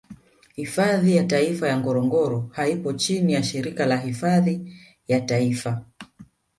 Hifadhi 0.55 1.15
ya 1.15 1.23
Taifa 1.23 1.67
ya 1.67 1.79
Ngorongoro 1.79 2.49
haipo 2.51 2.93
chini 2.93 3.33
ya 3.33 3.43
shirika 3.43 3.85
la 3.85 3.97
hifadhi 3.97 4.73
ya 5.07 5.21
Taifa 5.21 5.85